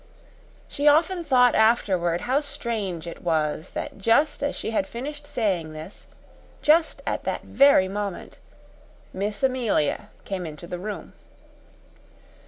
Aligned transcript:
She 0.67 0.87
often 0.87 1.23
thought 1.23 1.53
afterward 1.53 2.21
how 2.21 2.41
strange 2.41 3.05
it 3.05 3.21
was 3.21 3.69
that 3.77 3.99
just 3.99 4.41
as 4.41 4.55
she 4.55 4.71
had 4.71 4.87
finished 4.87 5.27
saying 5.27 5.73
this 5.73 6.07
just 6.63 7.03
at 7.05 7.23
that 7.25 7.43
very 7.43 7.87
moment 7.87 8.39
Miss 9.13 9.43
Amelia 9.43 10.09
came 10.25 10.47
into 10.47 10.65
the 10.65 10.79
room. 10.79 11.13